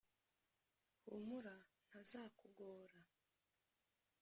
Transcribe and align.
humura 1.07 1.55
ntazakugora, 1.87 2.99